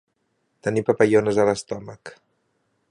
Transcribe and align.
Tenir 0.67 0.83
papallones 0.87 1.41
a 1.43 1.47
l'estómac. 1.51 2.15